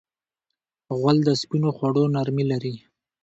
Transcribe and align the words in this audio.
غول 0.97 1.17
د 1.27 1.29
سپینو 1.41 1.69
خوړو 1.77 2.03
نرمي 2.15 2.45
لري. 2.51 2.75